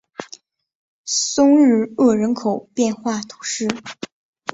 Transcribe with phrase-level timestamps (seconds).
[1.05, 3.67] 松日厄人口变化图示